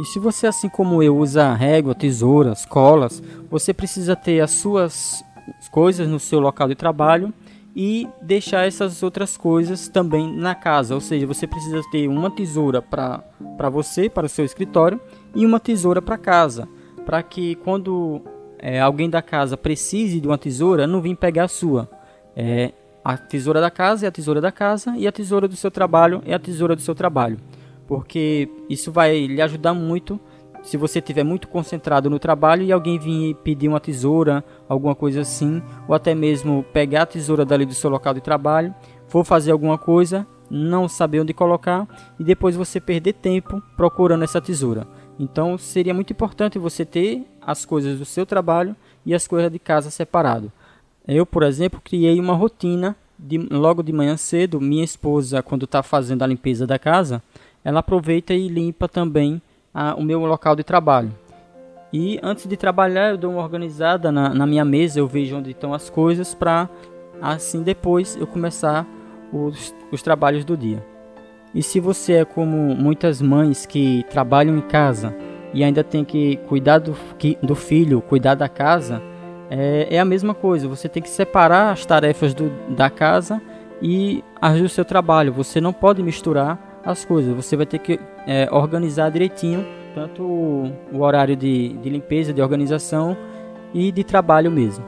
E 0.00 0.04
se 0.06 0.18
você, 0.18 0.46
assim 0.46 0.68
como 0.68 1.02
eu, 1.02 1.16
usa 1.16 1.52
régua, 1.52 1.94
tesouras, 1.94 2.64
colas, 2.64 3.22
você 3.50 3.74
precisa 3.74 4.16
ter 4.16 4.40
as 4.40 4.52
suas 4.52 5.22
coisas 5.70 6.08
no 6.08 6.18
seu 6.18 6.40
local 6.40 6.68
de 6.68 6.74
trabalho 6.74 7.32
e 7.74 8.08
deixar 8.20 8.66
essas 8.66 9.02
outras 9.02 9.36
coisas 9.36 9.88
também 9.88 10.30
na 10.34 10.54
casa. 10.54 10.94
Ou 10.94 11.00
seja, 11.00 11.26
você 11.26 11.46
precisa 11.46 11.80
ter 11.90 12.08
uma 12.08 12.30
tesoura 12.30 12.82
para 12.82 13.70
você, 13.70 14.08
para 14.08 14.26
o 14.26 14.28
seu 14.28 14.44
escritório, 14.44 15.00
e 15.34 15.46
uma 15.46 15.58
tesoura 15.58 16.02
para 16.02 16.18
casa, 16.18 16.68
para 17.04 17.22
que 17.22 17.54
quando 17.56 18.22
é, 18.58 18.80
alguém 18.80 19.08
da 19.08 19.22
casa 19.22 19.56
precise 19.56 20.20
de 20.20 20.28
uma 20.28 20.38
tesoura, 20.38 20.86
não 20.86 21.00
vim 21.00 21.14
pegar 21.14 21.44
a 21.44 21.48
sua. 21.48 21.88
É, 22.36 22.72
a 23.04 23.16
tesoura 23.16 23.60
da 23.60 23.70
casa 23.70 24.06
é 24.06 24.08
a 24.08 24.12
tesoura 24.12 24.40
da 24.40 24.52
casa 24.52 24.94
e 24.96 25.06
a 25.08 25.12
tesoura 25.12 25.48
do 25.48 25.56
seu 25.56 25.70
trabalho 25.70 26.22
é 26.24 26.32
a 26.34 26.38
tesoura 26.38 26.76
do 26.76 26.82
seu 26.82 26.94
trabalho, 26.94 27.36
porque 27.86 28.48
isso 28.70 28.92
vai 28.92 29.26
lhe 29.26 29.42
ajudar 29.42 29.74
muito 29.74 30.20
se 30.62 30.76
você 30.76 31.00
estiver 31.00 31.24
muito 31.24 31.48
concentrado 31.48 32.08
no 32.08 32.18
trabalho 32.20 32.62
e 32.62 32.70
alguém 32.70 32.98
vir 32.98 33.34
pedir 33.42 33.66
uma 33.66 33.80
tesoura, 33.80 34.44
alguma 34.72 34.94
coisa 34.94 35.20
assim, 35.20 35.62
ou 35.86 35.94
até 35.94 36.14
mesmo 36.14 36.64
pegar 36.72 37.02
a 37.02 37.06
tesoura 37.06 37.44
dali 37.44 37.64
do 37.66 37.74
seu 37.74 37.90
local 37.90 38.14
de 38.14 38.20
trabalho, 38.20 38.74
for 39.06 39.24
fazer 39.24 39.52
alguma 39.52 39.76
coisa, 39.76 40.26
não 40.50 40.88
saber 40.88 41.20
onde 41.20 41.32
colocar 41.32 41.86
e 42.18 42.24
depois 42.24 42.56
você 42.56 42.80
perder 42.80 43.14
tempo 43.14 43.62
procurando 43.76 44.24
essa 44.24 44.40
tesoura. 44.40 44.86
Então 45.18 45.56
seria 45.58 45.94
muito 45.94 46.12
importante 46.12 46.58
você 46.58 46.84
ter 46.84 47.26
as 47.40 47.64
coisas 47.64 47.98
do 47.98 48.04
seu 48.04 48.24
trabalho 48.24 48.74
e 49.04 49.14
as 49.14 49.26
coisas 49.26 49.50
de 49.52 49.58
casa 49.58 49.90
separado. 49.90 50.50
Eu, 51.06 51.26
por 51.26 51.42
exemplo, 51.42 51.80
criei 51.82 52.18
uma 52.18 52.34
rotina 52.34 52.96
de, 53.18 53.38
logo 53.38 53.82
de 53.82 53.92
manhã 53.92 54.16
cedo. 54.16 54.60
Minha 54.60 54.84
esposa, 54.84 55.42
quando 55.42 55.64
está 55.64 55.82
fazendo 55.82 56.22
a 56.22 56.26
limpeza 56.26 56.66
da 56.66 56.78
casa, 56.78 57.22
ela 57.64 57.80
aproveita 57.80 58.32
e 58.32 58.48
limpa 58.48 58.88
também 58.88 59.40
a, 59.74 59.94
o 59.94 60.02
meu 60.02 60.24
local 60.24 60.54
de 60.56 60.64
trabalho. 60.64 61.12
E 61.92 62.18
antes 62.22 62.46
de 62.46 62.56
trabalhar, 62.56 63.10
eu 63.10 63.18
dou 63.18 63.32
uma 63.32 63.42
organizada 63.42 64.10
na, 64.10 64.32
na 64.32 64.46
minha 64.46 64.64
mesa, 64.64 64.98
eu 64.98 65.06
vejo 65.06 65.36
onde 65.36 65.50
estão 65.50 65.74
as 65.74 65.90
coisas 65.90 66.34
para 66.34 66.68
assim 67.20 67.62
depois 67.62 68.16
eu 68.16 68.26
começar 68.26 68.86
os, 69.32 69.74
os 69.92 70.02
trabalhos 70.02 70.44
do 70.44 70.56
dia. 70.56 70.84
E 71.54 71.62
se 71.62 71.78
você 71.78 72.14
é 72.14 72.24
como 72.24 72.56
muitas 72.74 73.20
mães 73.20 73.66
que 73.66 74.04
trabalham 74.10 74.56
em 74.56 74.62
casa 74.62 75.14
e 75.52 75.62
ainda 75.62 75.84
tem 75.84 76.02
que 76.02 76.36
cuidar 76.48 76.78
do, 76.78 76.96
do 77.42 77.54
filho, 77.54 78.00
cuidar 78.00 78.34
da 78.34 78.48
casa, 78.48 79.02
é, 79.50 79.88
é, 79.90 80.00
a 80.00 80.04
mesma 80.04 80.32
coisa. 80.32 80.66
Você 80.66 80.88
tem 80.88 81.02
que 81.02 81.10
separar 81.10 81.72
as 81.72 81.84
tarefas 81.84 82.32
do, 82.32 82.50
da 82.74 82.88
casa 82.88 83.40
e 83.82 84.24
as 84.40 84.58
do 84.58 84.68
seu 84.68 84.84
trabalho. 84.84 85.30
Você 85.34 85.60
não 85.60 85.74
pode 85.74 86.02
misturar 86.02 86.80
as 86.82 87.04
coisas. 87.04 87.34
Você 87.34 87.54
vai 87.54 87.66
ter 87.66 87.78
que 87.78 88.00
é, 88.26 88.48
organizar 88.50 89.10
direitinho 89.10 89.66
tanto 89.94 90.22
o, 90.22 91.00
horário 91.00 91.36
de, 91.36 91.70
de 91.74 91.90
limpeza, 91.90 92.32
de 92.32 92.42
organização 92.42 93.16
e 93.72 93.90
de 93.92 94.04
trabalho 94.04 94.50
mesmo. 94.50 94.84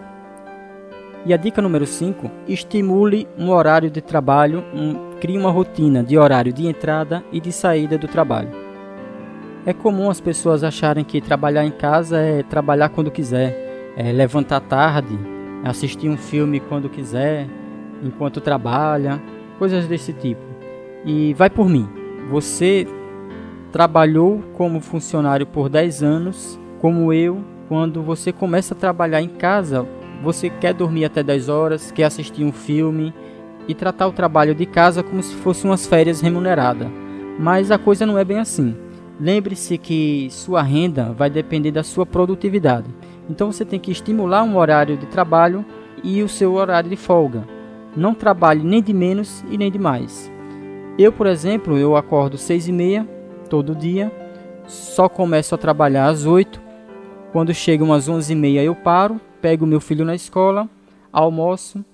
E 1.26 1.32
a 1.32 1.36
dica 1.36 1.62
número 1.62 1.86
5: 1.86 2.30
estimule 2.46 3.26
um 3.38 3.50
horário 3.50 3.90
de 3.90 4.00
trabalho, 4.00 4.64
um, 4.74 5.18
crie 5.20 5.38
uma 5.38 5.50
rotina 5.50 6.02
de 6.02 6.18
horário 6.18 6.52
de 6.52 6.66
entrada 6.66 7.24
e 7.32 7.40
de 7.40 7.52
saída 7.52 7.96
do 7.96 8.08
trabalho. 8.08 8.50
É 9.66 9.72
comum 9.72 10.10
as 10.10 10.20
pessoas 10.20 10.62
acharem 10.62 11.04
que 11.04 11.22
trabalhar 11.22 11.64
em 11.64 11.70
casa 11.70 12.18
é 12.18 12.42
trabalhar 12.42 12.90
quando 12.90 13.10
quiser, 13.10 13.94
é 13.96 14.12
levantar 14.12 14.60
tarde, 14.60 15.18
assistir 15.64 16.10
um 16.10 16.18
filme 16.18 16.60
quando 16.60 16.90
quiser, 16.90 17.46
enquanto 18.02 18.42
trabalha, 18.42 19.22
coisas 19.58 19.86
desse 19.86 20.12
tipo. 20.12 20.42
E 21.06 21.32
vai 21.32 21.48
por 21.48 21.66
mim. 21.66 21.88
Você 22.30 22.86
trabalhou 23.74 24.40
como 24.56 24.80
funcionário 24.80 25.44
por 25.44 25.68
10 25.68 26.00
anos, 26.04 26.60
como 26.80 27.12
eu. 27.12 27.44
Quando 27.68 28.04
você 28.04 28.30
começa 28.30 28.72
a 28.72 28.76
trabalhar 28.76 29.20
em 29.20 29.28
casa, 29.28 29.84
você 30.22 30.48
quer 30.48 30.72
dormir 30.72 31.04
até 31.04 31.24
10 31.24 31.48
horas, 31.48 31.90
quer 31.90 32.04
assistir 32.04 32.44
um 32.44 32.52
filme 32.52 33.12
e 33.66 33.74
tratar 33.74 34.06
o 34.06 34.12
trabalho 34.12 34.54
de 34.54 34.64
casa 34.64 35.02
como 35.02 35.20
se 35.20 35.34
fosse 35.34 35.64
umas 35.64 35.88
férias 35.88 36.20
remuneradas. 36.20 36.86
Mas 37.36 37.72
a 37.72 37.76
coisa 37.76 38.06
não 38.06 38.16
é 38.16 38.24
bem 38.24 38.38
assim. 38.38 38.76
Lembre-se 39.18 39.76
que 39.76 40.28
sua 40.30 40.62
renda 40.62 41.12
vai 41.12 41.28
depender 41.28 41.72
da 41.72 41.82
sua 41.82 42.06
produtividade. 42.06 42.86
Então 43.28 43.50
você 43.50 43.64
tem 43.64 43.80
que 43.80 43.90
estimular 43.90 44.44
um 44.44 44.56
horário 44.56 44.96
de 44.96 45.06
trabalho 45.06 45.64
e 46.04 46.22
o 46.22 46.28
seu 46.28 46.54
horário 46.54 46.90
de 46.90 46.96
folga. 46.96 47.42
Não 47.96 48.14
trabalhe 48.14 48.62
nem 48.62 48.80
de 48.80 48.92
menos 48.92 49.44
e 49.50 49.58
nem 49.58 49.72
de 49.72 49.80
mais. 49.80 50.30
Eu, 50.96 51.10
por 51.10 51.26
exemplo, 51.26 51.76
eu 51.76 51.96
acordo 51.96 52.38
seis 52.38 52.68
e 52.68 52.72
meia 52.72 53.13
todo 53.54 53.72
dia, 53.72 54.10
só 54.66 55.08
começo 55.08 55.54
a 55.54 55.58
trabalhar 55.58 56.08
às 56.08 56.26
oito. 56.26 56.60
Quando 57.30 57.54
chega 57.54 57.84
umas 57.84 58.08
onze 58.08 58.32
e 58.32 58.36
meia 58.36 58.64
eu 58.64 58.74
paro, 58.74 59.20
pego 59.40 59.64
meu 59.64 59.80
filho 59.80 60.04
na 60.04 60.12
escola, 60.12 60.68
almoço 61.12 61.84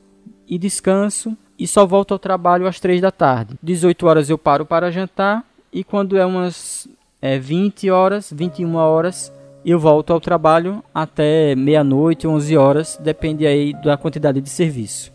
e 0.49 0.57
descanso 0.57 1.37
e 1.59 1.67
só 1.67 1.85
volto 1.85 2.13
ao 2.13 2.19
trabalho 2.19 2.67
às 2.67 2.81
três 2.81 2.99
da 3.03 3.11
tarde. 3.11 3.59
18 3.63 4.07
horas 4.07 4.31
eu 4.31 4.39
paro 4.39 4.65
para 4.65 4.91
jantar 4.91 5.45
e 5.71 5.85
quando 5.85 6.17
é 6.17 6.25
umas 6.25 6.89
é, 7.21 7.39
20 7.39 7.91
horas, 7.91 8.33
21 8.35 8.75
horas, 8.77 9.31
eu 9.63 9.79
volto 9.79 10.15
ao 10.15 10.21
trabalho 10.21 10.83
até 10.95 11.55
meia-noite, 11.55 12.27
11 12.27 12.57
horas, 12.57 12.99
depende 13.05 13.47
aí 13.47 13.75
da 13.85 13.99
quantidade 13.99 14.41
de 14.41 14.49
serviço. 14.49 15.13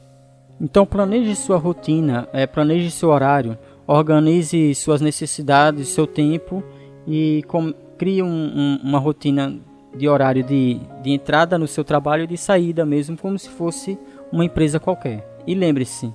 Então 0.62 0.86
planeje 0.86 1.36
sua 1.36 1.58
rotina, 1.58 2.30
é, 2.32 2.46
planeje 2.46 2.92
seu 2.92 3.10
horário, 3.10 3.58
organize 3.88 4.74
suas 4.76 5.02
necessidades, 5.02 5.90
seu 5.90 6.08
tempo 6.08 6.64
e 7.08 7.44
com, 7.48 7.74
crie 7.98 8.22
um, 8.22 8.28
um, 8.28 8.80
uma 8.84 9.00
rotina 9.00 9.60
de 9.96 10.08
horário 10.08 10.44
de, 10.44 10.80
de 11.02 11.12
entrada 11.12 11.58
no 11.58 11.68
seu 11.68 11.84
trabalho 11.84 12.24
e 12.24 12.28
de 12.28 12.38
saída 12.38 12.86
mesmo, 12.86 13.18
como 13.18 13.40
se 13.40 13.50
fosse 13.50 13.98
uma 14.32 14.44
empresa 14.44 14.80
qualquer. 14.80 15.26
E 15.48 15.56
lembre-se, 15.56 16.14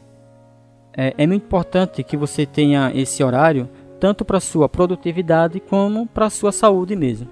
é, 0.96 1.14
é 1.16 1.26
muito 1.26 1.44
importante 1.44 2.02
que 2.02 2.16
você 2.16 2.44
tenha 2.44 2.92
esse 2.94 3.22
horário 3.22 3.68
tanto 3.98 4.24
para 4.24 4.40
sua 4.40 4.68
produtividade 4.68 5.60
como 5.60 6.06
para 6.06 6.30
sua 6.30 6.52
saúde 6.52 6.96
mesmo. 6.96 7.28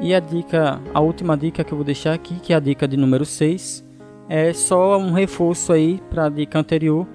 E 0.00 0.14
a 0.14 0.20
dica, 0.20 0.80
a 0.92 1.00
última 1.00 1.36
dica 1.36 1.64
que 1.64 1.72
eu 1.72 1.76
vou 1.76 1.84
deixar 1.84 2.12
aqui, 2.12 2.38
que 2.40 2.52
é 2.52 2.56
a 2.56 2.60
dica 2.60 2.86
de 2.86 2.96
número 2.96 3.24
6, 3.24 3.84
é 4.28 4.52
só 4.52 4.98
um 4.98 5.12
reforço 5.12 5.72
aí 5.72 6.00
para 6.10 6.26
a 6.26 6.28
dica 6.28 6.58
anterior, 6.58 7.06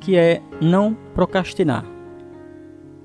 que 0.00 0.16
é 0.16 0.40
não 0.60 0.96
procrastinar. 1.14 1.84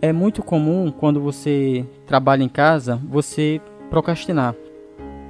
É 0.02 0.12
muito 0.12 0.44
comum 0.44 0.92
quando 0.92 1.22
você 1.22 1.86
trabalha 2.06 2.44
em 2.44 2.50
casa, 2.50 3.02
você 3.08 3.62
procrastinar. 3.90 4.56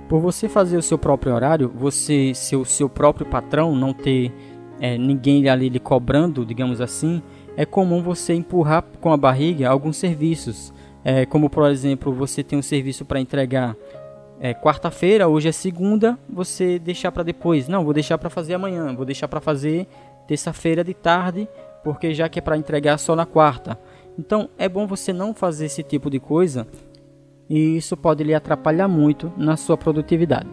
Por 0.10 0.20
você 0.20 0.50
fazer 0.50 0.78
o 0.78 0.82
seu 0.82 0.98
próprio 0.98 1.34
horário, 1.34 1.72
você 1.76 2.34
ser 2.34 2.56
o 2.56 2.66
seu 2.66 2.90
próprio 2.90 3.26
patrão, 3.26 3.76
não 3.76 3.94
ter 3.94 4.32
é, 4.80 4.98
ninguém 4.98 5.48
ali 5.48 5.70
lhe 5.70 5.80
cobrando, 5.80 6.46
digamos 6.46 6.82
assim, 6.82 7.22
é 7.56 7.66
comum 7.66 8.02
você 8.02 8.34
empurrar 8.34 8.84
com 9.00 9.12
a 9.12 9.18
barriga 9.18 9.70
alguns 9.70 9.98
serviços. 9.98 10.74
É, 11.04 11.26
como 11.26 11.50
por 11.50 11.70
exemplo, 11.70 12.12
você 12.14 12.44
tem 12.44 12.58
um 12.58 12.62
serviço 12.62 13.06
para 13.06 13.20
entregar 13.20 13.76
é, 14.40 14.54
quarta-feira, 14.54 15.28
hoje 15.28 15.48
é 15.48 15.52
segunda, 15.52 16.18
você 16.30 16.80
deixar 16.80 17.12
para 17.12 17.24
depois. 17.24 17.68
Não, 17.68 17.84
vou 17.84 17.94
deixar 17.94 18.18
para 18.18 18.30
fazer 18.30 18.54
amanhã, 18.54 18.94
vou 18.94 19.06
deixar 19.06 19.28
para 19.28 19.40
fazer 19.40 19.88
terça-feira 20.28 20.84
de 20.84 20.94
tarde, 20.94 21.48
porque 21.84 22.14
já 22.14 22.30
que 22.30 22.40
é 22.40 22.42
para 22.42 22.58
entregar 22.58 22.98
só 22.98 23.16
na 23.16 23.26
quarta. 23.26 23.78
Então 24.18 24.50
é 24.58 24.70
bom 24.70 24.88
você 24.88 25.12
não 25.12 25.34
fazer 25.34 25.66
esse 25.66 25.84
tipo 25.84 26.10
de 26.10 26.20
coisa 26.20 26.68
e 27.50 27.78
isso 27.78 27.98
pode 27.98 28.24
lhe 28.24 28.34
atrapalhar 28.34 28.88
muito 28.88 29.32
na 29.38 29.58
sua 29.58 29.78
produtividade. 29.78 30.50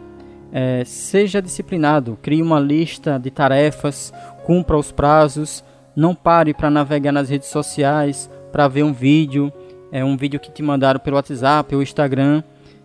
É, 0.53 0.83
seja 0.85 1.41
disciplinado, 1.41 2.19
crie 2.21 2.43
uma 2.43 2.59
lista 2.59 3.19
de 3.19 3.31
tarefas, 3.31 4.13
cumpra 4.45 4.77
os 4.77 4.91
prazos, 4.91 5.65
não 5.95 6.15
pare 6.15 6.53
para 6.53 6.71
navegar 6.71 7.13
nas 7.13 7.29
redes 7.29 7.49
sociais, 7.49 8.29
para 8.51 8.67
ver 8.67 8.83
um 8.83 8.93
vídeo, 8.93 9.53
é 9.93 10.05
um 10.05 10.17
vídeo 10.17 10.41
que 10.41 10.51
te 10.51 10.63
mandaram 10.63 10.99
pelo 10.99 11.17
WhatsApp 11.17 11.75
ou 11.75 11.83
Instagram. 11.83 12.43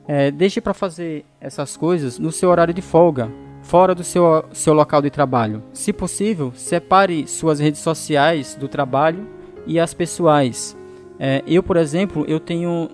É, 0.08 0.30
deixe 0.30 0.62
para 0.62 0.74
fazer 0.74 1.26
essas 1.42 1.76
coisas 1.76 2.20
no 2.20 2.32
seu 2.32 2.50
horário 2.50 2.74
de 2.74 2.82
folga, 2.82 3.32
fora 3.66 3.96
do 3.96 4.04
seu, 4.04 4.46
seu 4.54 4.74
local 4.74 5.02
de 5.02 5.10
trabalho. 5.10 5.64
Se 5.74 5.92
possível, 5.92 6.54
separe 6.56 7.28
suas 7.28 7.60
redes 7.60 7.82
sociais 7.82 8.56
do 8.56 8.68
trabalho 8.68 9.28
e 9.66 9.80
as 9.80 9.94
pessoais. 9.94 10.78
É, 11.20 11.44
eu, 11.48 11.64
por 11.64 11.76
exemplo, 11.76 12.26
eu 12.28 12.40
tenho 12.40 12.90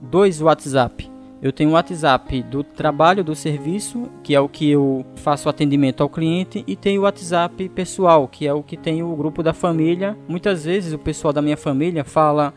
dois 0.00 0.40
WhatsApp. 0.40 1.10
Eu 1.42 1.52
tenho 1.52 1.70
o 1.70 1.72
WhatsApp 1.72 2.42
do 2.42 2.62
trabalho, 2.62 3.24
do 3.24 3.34
serviço, 3.34 4.08
que 4.22 4.34
é 4.34 4.40
o 4.40 4.48
que 4.48 4.70
eu 4.70 5.04
faço 5.16 5.48
atendimento 5.48 6.02
ao 6.02 6.08
cliente, 6.08 6.62
e 6.66 6.76
tenho 6.76 7.00
o 7.00 7.04
WhatsApp 7.04 7.68
pessoal, 7.70 8.28
que 8.28 8.46
é 8.46 8.52
o 8.52 8.62
que 8.62 8.76
tem 8.76 9.02
o 9.02 9.14
grupo 9.16 9.42
da 9.42 9.54
família. 9.54 10.16
Muitas 10.28 10.64
vezes 10.64 10.92
o 10.92 10.98
pessoal 10.98 11.32
da 11.32 11.40
minha 11.40 11.56
família 11.56 12.04
fala: 12.04 12.52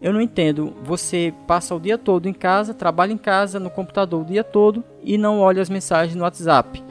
Eu 0.00 0.14
não 0.14 0.20
entendo, 0.20 0.72
você 0.82 1.34
passa 1.46 1.74
o 1.74 1.80
dia 1.80 1.98
todo 1.98 2.26
em 2.26 2.32
casa, 2.32 2.72
trabalha 2.72 3.12
em 3.12 3.18
casa, 3.18 3.60
no 3.60 3.68
computador 3.68 4.22
o 4.22 4.24
dia 4.24 4.42
todo 4.42 4.82
e 5.02 5.18
não 5.18 5.40
olha 5.40 5.60
as 5.60 5.68
mensagens 5.68 6.16
no 6.16 6.22
WhatsApp. 6.22 6.82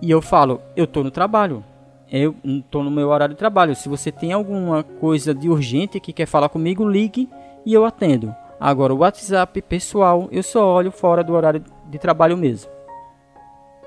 E 0.00 0.10
eu 0.10 0.20
falo: 0.20 0.60
Eu 0.76 0.84
estou 0.84 1.02
no 1.02 1.10
trabalho, 1.10 1.64
eu 2.10 2.34
estou 2.44 2.84
no 2.84 2.90
meu 2.90 3.08
horário 3.08 3.34
de 3.34 3.38
trabalho. 3.38 3.74
Se 3.74 3.88
você 3.88 4.12
tem 4.12 4.32
alguma 4.32 4.82
coisa 4.82 5.34
de 5.34 5.48
urgente 5.48 5.98
que 5.98 6.12
quer 6.12 6.26
falar 6.26 6.50
comigo, 6.50 6.86
ligue 6.86 7.30
e 7.64 7.72
eu 7.72 7.86
atendo. 7.86 8.34
Agora, 8.60 8.94
o 8.94 8.98
WhatsApp 8.98 9.62
pessoal, 9.62 10.28
eu 10.30 10.42
só 10.42 10.66
olho 10.66 10.92
fora 10.92 11.24
do 11.24 11.32
horário 11.32 11.64
de 11.88 11.98
trabalho 11.98 12.36
mesmo. 12.36 12.70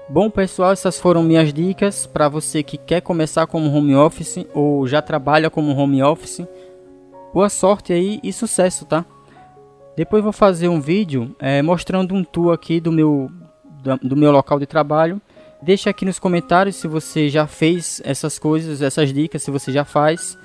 Bom, 0.09 0.29
pessoal, 0.29 0.71
essas 0.71 0.99
foram 0.99 1.23
minhas 1.23 1.53
dicas 1.53 2.05
para 2.05 2.27
você 2.27 2.61
que 2.61 2.77
quer 2.77 3.01
começar 3.01 3.47
como 3.47 3.71
home 3.71 3.95
office 3.95 4.45
ou 4.53 4.85
já 4.85 5.01
trabalha 5.01 5.49
como 5.49 5.75
home 5.75 6.03
office. 6.03 6.45
Boa 7.35 7.49
sorte 7.49 7.91
aí 7.91 8.17
e 8.23 8.31
sucesso, 8.31 8.85
tá? 8.85 9.03
Depois 9.97 10.23
vou 10.23 10.31
fazer 10.31 10.69
um 10.69 10.79
vídeo 10.79 11.35
é, 11.37 11.61
mostrando 11.61 12.15
um 12.15 12.23
tour 12.23 12.53
aqui 12.53 12.79
do 12.79 12.93
meu, 12.93 13.29
do 14.01 14.15
meu 14.15 14.31
local 14.31 14.57
de 14.57 14.65
trabalho. 14.65 15.21
Deixa 15.61 15.89
aqui 15.89 16.05
nos 16.05 16.17
comentários 16.17 16.77
se 16.77 16.87
você 16.87 17.27
já 17.27 17.45
fez 17.45 18.01
essas 18.05 18.39
coisas, 18.39 18.81
essas 18.81 19.11
dicas, 19.11 19.43
se 19.43 19.51
você 19.51 19.69
já 19.69 19.83
faz. 19.83 20.37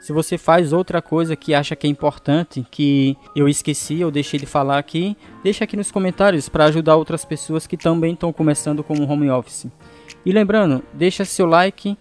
Se 0.00 0.10
você 0.10 0.38
faz 0.38 0.72
outra 0.72 1.02
coisa 1.02 1.36
que 1.36 1.52
acha 1.52 1.76
que 1.76 1.86
é 1.86 1.90
importante, 1.90 2.66
que 2.70 3.14
eu 3.36 3.46
esqueci 3.46 4.02
ou 4.02 4.10
deixei 4.10 4.40
de 4.40 4.46
falar 4.46 4.78
aqui, 4.78 5.18
deixa 5.44 5.64
aqui 5.64 5.76
nos 5.76 5.90
comentários 5.90 6.48
para 6.48 6.64
ajudar 6.64 6.96
outras 6.96 7.26
pessoas 7.26 7.66
que 7.66 7.76
também 7.76 8.14
estão 8.14 8.32
começando 8.32 8.82
como 8.82 9.06
home 9.06 9.28
office. 9.28 9.66
E 10.24 10.32
lembrando, 10.32 10.82
deixa 10.94 11.26
seu 11.26 11.44
like 11.44 11.94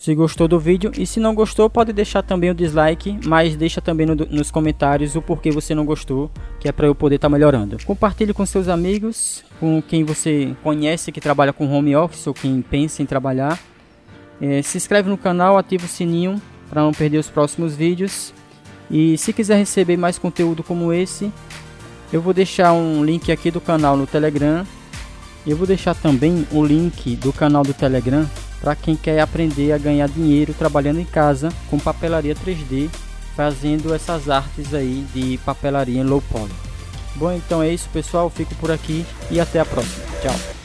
se 0.00 0.14
gostou 0.14 0.48
do 0.48 0.58
vídeo 0.58 0.90
e 0.96 1.06
se 1.06 1.20
não 1.20 1.34
gostou 1.34 1.68
pode 1.68 1.92
deixar 1.92 2.22
também 2.22 2.48
o 2.48 2.54
dislike, 2.54 3.18
mas 3.26 3.54
deixa 3.54 3.82
também 3.82 4.06
no, 4.06 4.14
nos 4.14 4.50
comentários 4.50 5.14
o 5.14 5.20
porquê 5.20 5.50
você 5.50 5.74
não 5.74 5.84
gostou, 5.84 6.30
que 6.58 6.66
é 6.66 6.72
para 6.72 6.86
eu 6.86 6.94
poder 6.94 7.16
estar 7.16 7.28
tá 7.28 7.32
melhorando. 7.32 7.76
Compartilhe 7.84 8.32
com 8.32 8.46
seus 8.46 8.66
amigos, 8.66 9.44
com 9.60 9.82
quem 9.82 10.02
você 10.02 10.56
conhece 10.62 11.12
que 11.12 11.20
trabalha 11.20 11.52
com 11.52 11.70
home 11.70 11.94
office 11.94 12.26
ou 12.26 12.32
quem 12.32 12.62
pensa 12.62 13.02
em 13.02 13.06
trabalhar. 13.06 13.60
É, 14.40 14.62
se 14.62 14.78
inscreve 14.78 15.10
no 15.10 15.18
canal, 15.18 15.58
ativa 15.58 15.84
o 15.84 15.88
sininho 15.88 16.40
para 16.70 16.80
não 16.80 16.92
perder 16.92 17.18
os 17.18 17.28
próximos 17.28 17.76
vídeos. 17.76 18.32
E 18.90 19.18
se 19.18 19.34
quiser 19.34 19.58
receber 19.58 19.98
mais 19.98 20.16
conteúdo 20.16 20.62
como 20.62 20.94
esse, 20.94 21.30
eu 22.10 22.22
vou 22.22 22.32
deixar 22.32 22.72
um 22.72 23.04
link 23.04 23.30
aqui 23.30 23.50
do 23.50 23.60
canal 23.60 23.98
no 23.98 24.06
Telegram. 24.06 24.66
Eu 25.46 25.58
vou 25.58 25.66
deixar 25.66 25.94
também 25.94 26.46
o 26.50 26.64
link 26.64 27.16
do 27.16 27.34
canal 27.34 27.62
do 27.62 27.74
Telegram 27.74 28.26
para 28.60 28.76
quem 28.76 28.94
quer 28.94 29.20
aprender 29.20 29.72
a 29.72 29.78
ganhar 29.78 30.08
dinheiro 30.08 30.54
trabalhando 30.54 31.00
em 31.00 31.04
casa 31.04 31.48
com 31.68 31.78
papelaria 31.78 32.34
3D, 32.34 32.90
fazendo 33.34 33.94
essas 33.94 34.28
artes 34.28 34.74
aí 34.74 35.06
de 35.14 35.38
papelaria 35.38 36.00
em 36.00 36.04
low 36.04 36.22
poly. 36.22 36.52
Bom, 37.16 37.32
então 37.32 37.62
é 37.62 37.68
isso, 37.68 37.88
pessoal. 37.92 38.30
Fico 38.30 38.54
por 38.56 38.70
aqui 38.70 39.04
e 39.30 39.40
até 39.40 39.60
a 39.60 39.64
próxima. 39.64 40.04
Tchau. 40.22 40.59